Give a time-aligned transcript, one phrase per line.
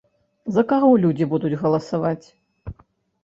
[0.55, 2.27] За каго людзі будуць галасаваць?